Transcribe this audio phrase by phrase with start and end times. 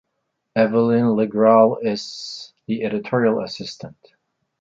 [0.55, 3.95] Evelyne Le Grall is the editorial assistant.